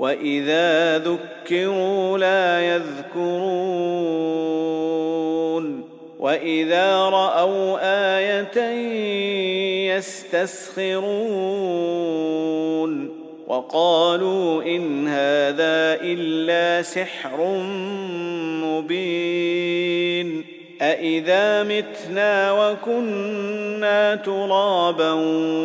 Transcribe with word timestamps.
واذا 0.00 0.98
ذكروا 0.98 2.18
لا 2.18 2.60
يذكرون 2.60 4.30
واذا 6.18 6.96
راوا 6.96 7.78
إيه 8.56 9.96
يستسخرون 9.96 11.10
وقالوا 13.46 14.62
ان 14.62 15.08
هذا 15.08 15.98
الا 16.02 16.82
سحر 16.82 17.46
مبين 18.64 19.59
أإذا 21.00 21.62
متنا 21.62 22.52
وكنا 22.52 24.14
ترابا 24.14 25.12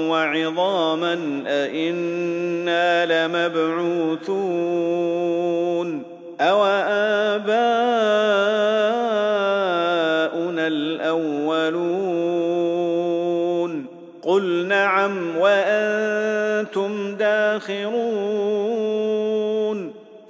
وعظاما 0.10 1.44
أإنا 1.48 3.06
لمبعوثون 3.28 4.36
أو 6.42 6.66
آباؤنا 6.66 7.58
الأولون 10.68 12.16
قل 14.24 14.66
نعم 14.68 15.38
وأنتم 15.38 17.16
داخرون 17.16 18.76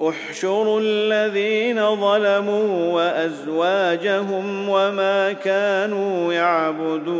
احشروا 0.00 0.80
الذين 0.82 1.96
ظلموا 1.96 2.92
وأزواجهم 2.92 4.68
وما 4.68 5.32
كانوا 5.32 6.32
يعبدون 6.32 7.16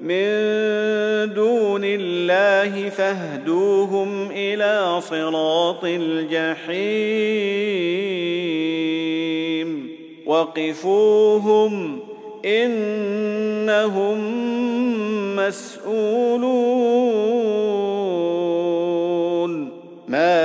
من 0.00 0.30
دون 1.34 1.80
الله 1.84 2.88
فاهدوهم 2.88 4.30
إلى 4.30 5.00
صراط 5.00 5.84
الجحيم. 5.84 6.80
وقفوهم 10.26 12.00
إنهم 12.44 14.20
مسؤولون. 15.36 17.00
ما 17.40 17.79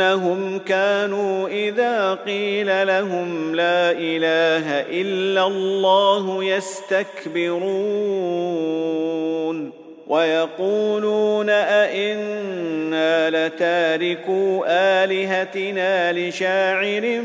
انهم 0.00 0.58
كانوا 0.58 1.48
اذا 1.48 2.14
قيل 2.14 2.86
لهم 2.86 3.54
لا 3.54 3.90
اله 3.90 4.80
الا 4.80 5.46
الله 5.46 6.44
يستكبرون 6.44 7.70
ويقولون 10.08 11.50
أئنا 11.50 13.30
لتاركوا 13.30 14.64
آلهتنا 15.04 16.12
لشاعر 16.12 17.20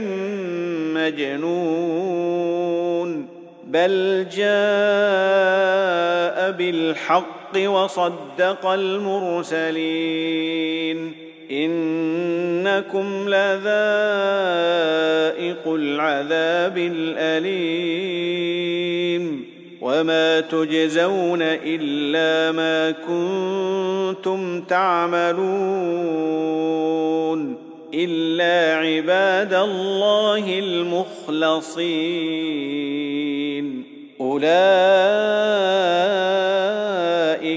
مجنون 0.95 2.45
بل 3.63 4.25
جاء 4.31 4.45
بالحق 6.51 7.57
وصدق 7.57 8.65
المرسلين 8.65 9.75
إنكم 11.51 13.29
لذائق 13.29 13.73
العذاب 15.67 16.77
الأليم. 16.77 18.05
وما 19.81 20.39
تجزون 20.39 21.41
إلا 21.41 22.51
ما 22.51 22.91
كنتم 22.91 24.61
تعملون. 24.61 25.35
إلا 27.93 28.75
عباد 28.77 29.53
الله 29.53 30.59
المخلصين. 30.59 31.85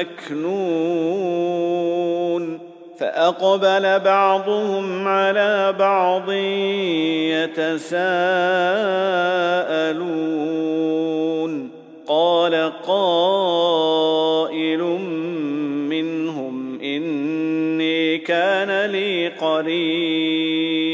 مكنون 0.00 1.72
فأقبل 2.98 4.00
بعضهم 4.00 5.08
على 5.08 5.74
بعض 5.78 6.32
يتساءلون. 7.32 7.82
قال 12.06 12.72
قائل 12.86 14.82
منهم 15.88 16.80
إني 16.80 18.18
كان 18.18 18.90
لي 18.90 19.28
قرين. 19.28 20.92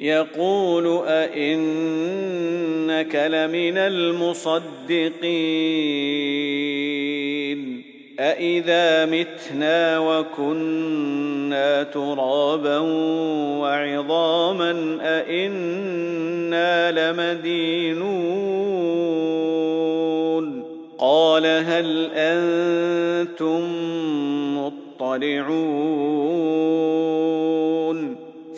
يقول 0.00 1.02
أئنك 1.06 3.14
لمن 3.14 3.78
المصدقين. 3.78 5.24
أإذا 8.34 9.06
متنا 9.06 9.98
وكنا 9.98 11.82
ترابا 11.82 12.78
وعظاما 13.58 14.98
أإنا 15.02 16.90
لمدينون. 16.90 18.24
قال 20.98 21.46
هل 21.46 22.10
أنتم 22.14 23.60
مطلعون؟ 24.58 26.04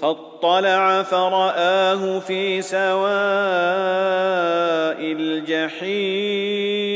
فاطلع 0.03 1.03
فرآه 1.03 2.19
في 2.19 2.63
سواء 2.63 2.87
الجحيم. 5.13 6.96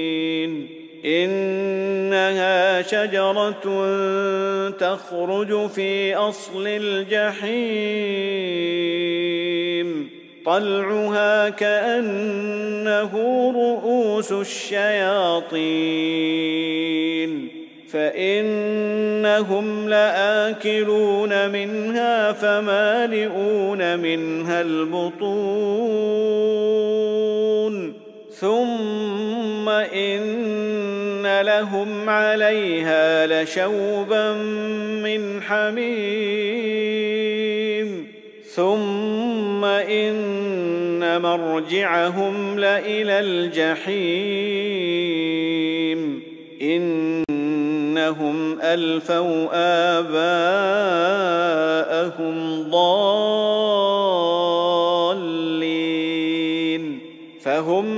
إنها 1.05 2.81
شجرة 2.81 3.61
تخرج 4.69 5.69
في 5.69 6.15
أصل 6.15 6.67
الجحيم. 6.67 7.61
طلعها 10.45 11.49
كأنه 11.49 13.11
رؤوس 13.55 14.31
الشياطين. 14.31 15.61
فإنهم 17.89 19.89
لآكلون 19.89 21.49
منها 21.49 22.31
فمالئون 22.31 23.99
منها 23.99 24.61
البطون. 24.61 26.30
لهم 31.61 32.09
عليها 32.09 33.43
لشوبا 33.43 34.33
من 35.03 35.41
حميم. 35.41 35.91
ثم 38.55 39.65
إن 39.65 41.21
مرجعهم 41.21 42.59
لإلى 42.59 43.19
الجحيم. 43.19 44.01
إن 46.61 47.11
إنهم 48.01 48.61
ألفوا 48.61 49.49
آباءهم 49.99 50.21
ضالين. 52.71 53.50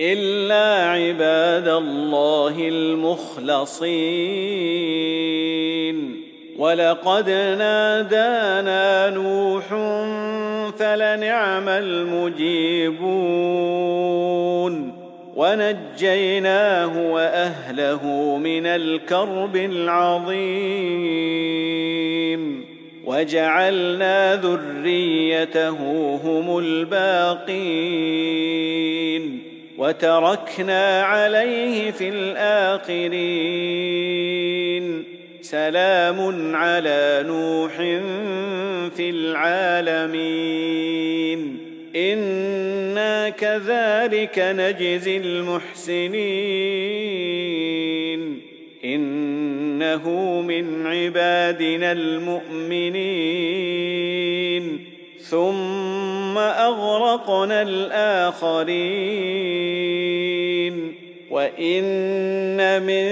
إلا 0.00 0.90
عباد 0.90 1.68
الله 1.68 2.54
المخلصين. 2.58 3.94
ولقد 6.58 7.30
نادانا 7.30 9.10
نوح 9.10 9.68
فلنعم 10.78 11.68
المجيبون. 11.68 13.04
ونجيناه 15.36 17.12
وأهله 17.12 18.06
من 18.36 18.66
الكرب 18.66 19.56
العظيم. 19.56 21.04
وجعلنا 23.04 24.36
ذريته 24.36 25.76
هم 26.24 26.58
الباقين. 26.58 27.54
وتركنا 29.78 31.02
عليه 31.02 31.90
في 31.90 32.08
الآخرين. 32.08 33.14
سلام 35.40 36.56
على 36.56 37.24
نوح 37.26 37.76
في 38.96 39.10
العالمين. 39.10 40.58
إنا 41.96 43.28
كذلك 43.28 44.38
نجزي 44.38 45.16
المحسنين. 45.16 46.14
إنه 48.84 50.08
من 50.40 50.86
عبادنا 50.86 51.92
المؤمنين. 51.92 53.34
ثم 55.20 55.83
اغرقنا 56.58 57.62
الآخرين. 57.62 58.94
وإن 61.30 62.82
من 62.82 63.04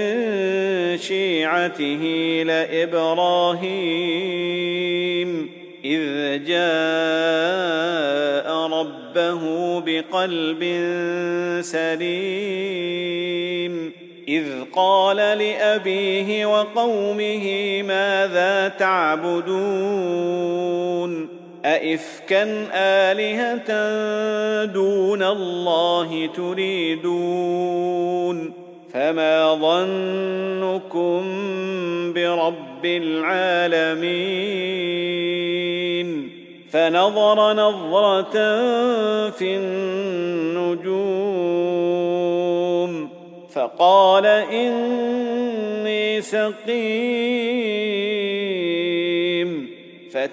شيعته 0.97 2.03
لإبراهيم 2.45 3.69
إذ 5.85 6.03
جاء 6.45 6.67
ربه 8.67 9.41
بقلب 9.79 10.63
سليم. 11.61 13.23
إذ 14.27 14.45
قال 14.75 15.17
لأبيه 15.17 16.45
وقومه 16.45 17.81
ماذا 17.81 18.67
تعبدون؟ 18.67 19.43
أئفكا 21.65 22.67
آلهة 22.73 23.69
دون 24.65 25.23
الله 25.23 26.29
تريدون 26.35 27.83
فما 28.93 29.53
ظنكم 29.55 31.23
برب 32.13 32.85
العالمين 32.85 34.23
فنظر 36.71 37.53
نظرة 37.53 38.31
في 39.29 39.55
النجوم 39.55 40.93
فقال 43.53 44.25
إني 44.25 46.21
سقيم 46.21 47.92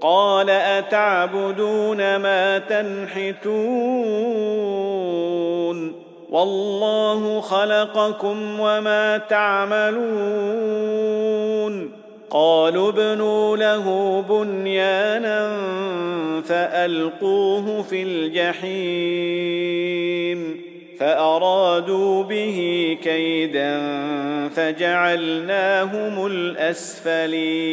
قال 0.00 0.50
أتعبدون 0.50 2.16
ما 2.16 2.58
تنحتون 2.58 3.50
والله 6.30 7.40
خلقكم 7.40 8.60
وما 8.60 9.18
تعملون 9.18 10.00
قالوا 12.30 12.88
ابنوا 12.88 13.56
له 13.56 14.20
بنيانا 14.28 15.50
فألقوه 16.42 17.82
في 17.82 18.02
الجحيم 18.02 19.50
فأرادوا 20.98 22.22
به 22.22 22.98
كيدا 23.02 23.80
فجعلناهم 24.48 26.26
الأسفلين 26.26 27.70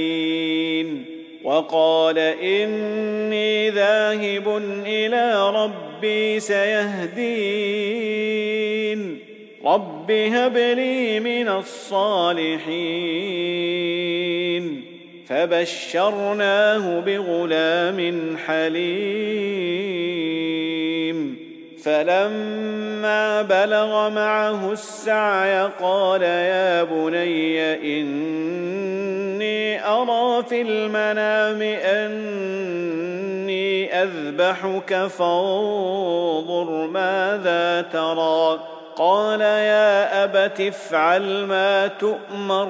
وقال 1.47 2.17
إني 2.17 3.69
ذاهب 3.69 4.57
إلى 4.85 5.51
ربي 5.51 6.39
سيهدين. 6.39 7.19
رب 9.65 10.11
هب 10.11 10.57
لي 10.57 11.19
من 11.19 11.49
الصالحين. 11.49 12.57
فبشرناه 15.27 16.99
بغلام 16.99 18.37
حليم. 18.37 19.87
فلما 21.83 23.41
بلغ 23.41 24.09
معه 24.09 24.71
السعي 24.71 25.69
قال 25.81 26.21
يا 26.21 26.83
بني 26.83 27.73
إني 28.01 29.85
أرى 29.85 30.43
في 30.43 30.61
المنام 30.61 31.61
أني 31.61 33.07
أذبحك 34.03 35.07
فانظر 35.07 36.87
ماذا 36.87 37.81
ترى. 37.81 38.59
قال 38.95 39.41
يا 39.41 40.23
أبت 40.23 40.61
افعل 40.61 41.45
ما 41.45 41.87
تؤمر. 41.87 42.69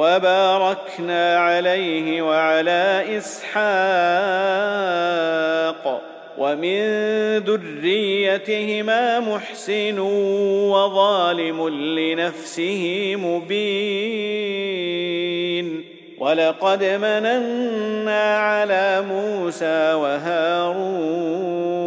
وباركنا 0.00 1.36
عليه 1.36 2.22
وعلى 2.22 3.04
إسحاق 3.18 3.60
ومن 6.38 6.80
ذريتهما 7.38 9.20
محسن 9.20 9.98
وظالم 10.72 11.68
لنفسه 11.68 13.14
مبين. 13.16 14.70
ولقد 16.18 16.84
مننا 16.84 18.38
على 18.38 19.04
موسى 19.08 19.92
وهارون 19.94 21.79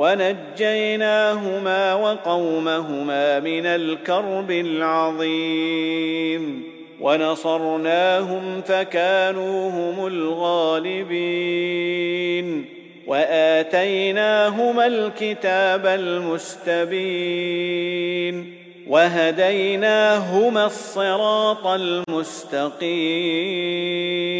ونجيناهما 0.00 1.94
وقومهما 1.94 3.40
من 3.40 3.66
الكرب 3.66 4.50
العظيم. 4.50 6.62
ونصرناهم 7.00 8.62
فكانوا 8.66 9.70
هم 9.70 10.06
الغالبين. 10.06 12.64
وآتيناهما 13.06 14.86
الكتاب 14.86 15.86
المستبين. 15.86 16.84
وهديناهما 18.88 20.66
الصراط 20.66 21.66
المستقيم. 21.66 24.39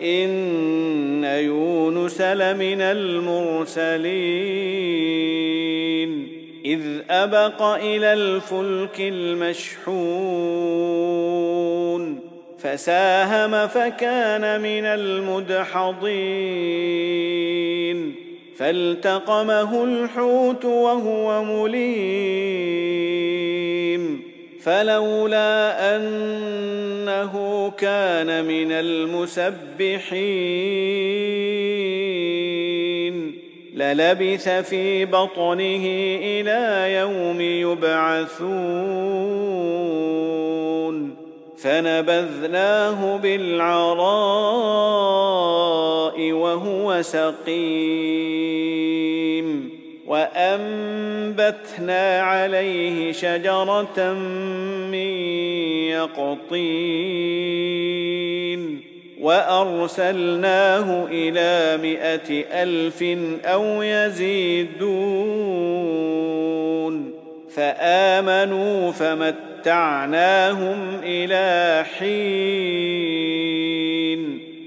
وإن 0.00 1.24
يونس 1.24 2.20
لمن 2.20 2.80
المرسلين. 2.80 3.96
إذ 6.64 6.80
أبق 7.10 7.62
إلى 7.62 8.12
الفلك 8.12 9.00
المشحون 9.00 9.86
فساهم 12.58 13.66
فكان 13.66 14.60
من 14.60 14.84
المدحضين. 14.84 16.26
فالتقمه 18.56 19.84
الحوت 19.84 20.64
وهو 20.64 21.44
مليم. 21.44 22.76
فلولا 24.66 25.96
أنه 25.96 27.34
كان 27.78 28.44
من 28.44 28.72
المسبحين 28.72 29.46
للبث 33.74 34.48
في 34.48 35.04
بطنه 35.04 35.86
إلى 36.22 36.94
يوم 36.94 37.40
يبعثون 37.40 38.46
فنبذناه 41.58 43.16
بالعراء 43.16 43.96
وهو 46.32 47.02
سقيم 47.02 49.05
وأنبتنا 50.06 52.00
عليه 52.20 53.12
شجرة 53.12 54.12
من 54.92 54.96
يقطين 55.90 57.66
وأرسلناه 59.20 61.06
إلى 61.10 61.78
مائه 61.82 62.44
ألف 62.62 63.02
أو 63.44 63.82
يزيدون 63.82 65.26
فآمنوا 67.50 68.92
فمتعناهم 68.92 70.78
إلى 71.02 71.84
حين 71.98 73.26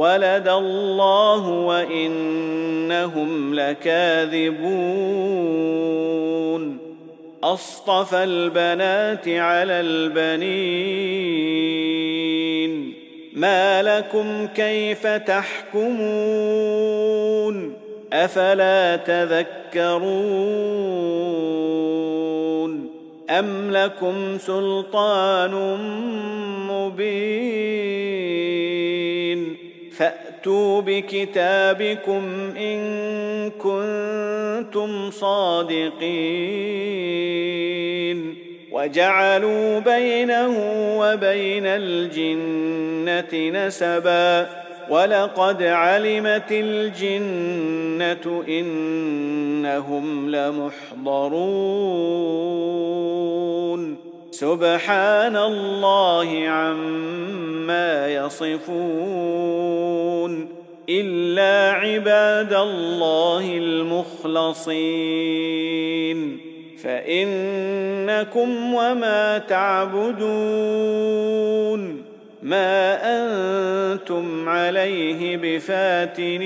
ولد 0.00 0.48
الله 0.48 1.48
وإنهم 1.48 3.30
لكاذبون. 3.54 4.60
أصطفى 7.44 8.24
البنات 8.24 9.28
على 9.28 9.72
البنين. 9.80 10.80
ما 13.32 13.82
لكم 13.82 14.46
كيف 14.46 15.06
تحكمون؟ 15.06 15.90
أفلا 18.12 18.96
تذكرون؟ 18.96 20.20
أم 23.30 23.70
لكم 23.70 24.38
سلطان 24.38 25.54
مبين؟ 26.70 28.19
فأتوا 30.00 30.80
بكتابكم 30.80 32.52
إن 32.56 32.80
كنتم 33.50 35.10
صادقين 35.10 36.00
وجعلوا 38.72 39.78
بينه 39.78 40.56
وبين 40.98 41.66
الجنة 41.66 43.50
نسبا 43.50 44.46
ولقد 44.90 45.62
علمت 45.62 46.50
الجنة 46.50 48.44
إنهم 48.48 50.30
لمحضرون 50.30 51.70
سبحان 54.40 55.36
الله 55.36 56.48
عما 56.48 58.08
يصفون 58.08 58.60
إلا 60.88 61.76
عباد 61.76 62.52
الله 62.52 63.56
المخلصين. 63.56 64.80
فإنكم 66.82 68.74
وما 68.74 69.38
تعبدون. 69.38 70.20
ما 72.42 72.98
أنتم 73.02 74.48
عليه 74.48 75.36
بفاتنين. 75.36 76.40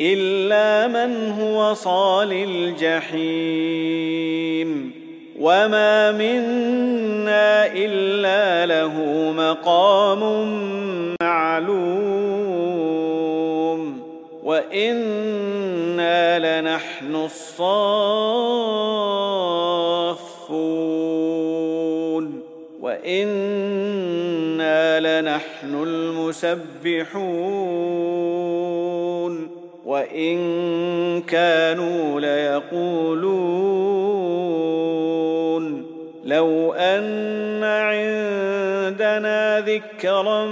إلا 0.00 0.88
من 0.88 1.30
هو 1.30 1.74
صال 1.74 2.32
الجحيم. 2.32 5.01
وما 5.42 6.12
منا 6.12 7.66
الا 7.74 8.66
له 8.66 8.94
مقام 9.36 10.22
معلوم 11.22 12.52
وأنا 14.44 16.38
لنحن 16.60 17.14
الصافون 17.14 17.62
وأنا 22.80 23.90
لنحن 25.00 25.82
المسبحون 25.82 27.22
وان 29.86 31.22
كانوا 31.22 32.20
ليقولون 32.20 33.71
ذكرا 39.74 40.44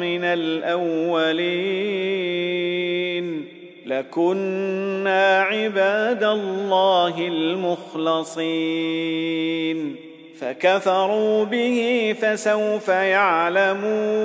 من 0.00 0.24
الاولين 0.24 1.64
لكنا 3.86 5.40
عباد 5.40 6.24
الله 6.24 7.28
المخلصين 7.28 8.64
فكفروا 10.40 11.44
به 11.44 12.14
فسوف 12.20 12.88
يعلمون 12.88 14.24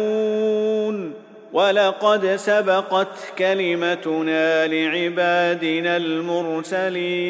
ولقد 1.53 2.35
سبقت 2.35 3.33
كلمتنا 3.37 4.67
لعبادنا 4.67 5.97
المرسلين 5.97 7.29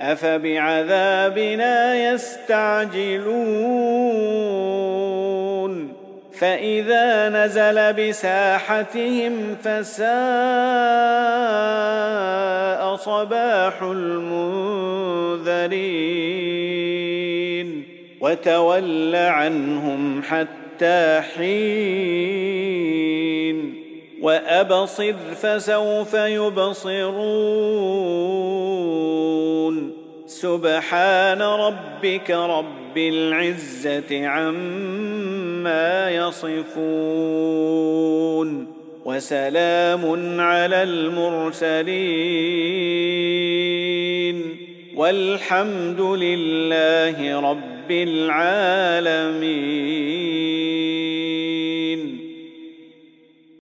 أفبعذابنا 0.00 1.96
يستعجلون؟ 2.12 3.28
فإذا 6.38 7.28
نزل 7.28 7.92
بساحتهم 7.92 9.56
فساء 9.64 10.08
صباح 12.96 13.82
المنذرين. 13.82 14.38
وتول 18.20 19.14
عنهم 19.14 20.22
حتى 20.22 21.20
حين. 21.36 22.68
وأبصر 24.22 25.14
فسوف 25.42 26.14
يبصرون. 26.14 28.47
سبحان 30.40 31.42
ربك 31.42 32.30
رب 32.30 32.98
العزة 32.98 34.26
عما 34.26 36.10
يصفون 36.10 36.68
وسلام 39.04 40.40
على 40.40 40.82
المرسلين 40.82 41.88
والحمد 44.96 46.00
لله 46.00 47.40
رب 47.50 47.90
العالمين 47.90 49.48